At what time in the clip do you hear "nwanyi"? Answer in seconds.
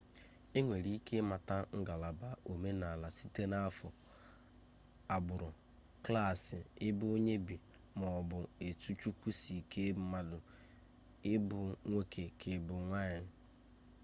12.85-13.33